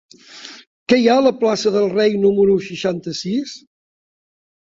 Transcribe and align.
Què 0.93 0.97
hi 1.01 1.03
ha 1.11 1.17
a 1.21 1.23
la 1.25 1.31
plaça 1.41 1.73
del 1.75 1.85
Rei 1.91 2.15
número 2.23 2.57
seixanta-sis? 2.69 3.55